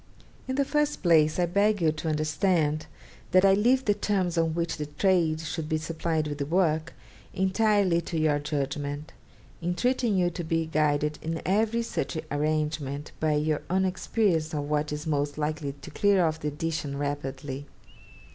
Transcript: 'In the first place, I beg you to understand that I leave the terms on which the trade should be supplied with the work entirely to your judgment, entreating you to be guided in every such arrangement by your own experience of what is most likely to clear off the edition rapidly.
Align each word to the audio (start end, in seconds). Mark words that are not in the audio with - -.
'In 0.47 0.55
the 0.55 0.65
first 0.65 1.03
place, 1.03 1.37
I 1.37 1.45
beg 1.45 1.79
you 1.79 1.91
to 1.91 2.09
understand 2.09 2.87
that 3.33 3.45
I 3.45 3.53
leave 3.53 3.85
the 3.85 3.93
terms 3.93 4.35
on 4.35 4.55
which 4.55 4.77
the 4.77 4.87
trade 4.87 5.39
should 5.41 5.69
be 5.69 5.77
supplied 5.77 6.25
with 6.27 6.39
the 6.39 6.45
work 6.47 6.93
entirely 7.35 8.01
to 8.01 8.17
your 8.17 8.39
judgment, 8.39 9.11
entreating 9.61 10.17
you 10.17 10.31
to 10.31 10.43
be 10.43 10.65
guided 10.65 11.19
in 11.21 11.39
every 11.45 11.83
such 11.83 12.17
arrangement 12.31 13.11
by 13.19 13.33
your 13.35 13.61
own 13.69 13.85
experience 13.85 14.55
of 14.55 14.63
what 14.67 14.91
is 14.91 15.05
most 15.05 15.37
likely 15.37 15.73
to 15.73 15.91
clear 15.91 16.25
off 16.25 16.39
the 16.39 16.47
edition 16.47 16.97
rapidly. 16.97 17.67